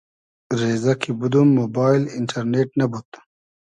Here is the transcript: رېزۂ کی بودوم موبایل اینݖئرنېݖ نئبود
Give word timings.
رېزۂ 0.59 0.93
کی 1.01 1.11
بودوم 1.19 1.47
موبایل 1.59 2.03
اینݖئرنېݖ 2.13 2.69
نئبود 2.77 3.09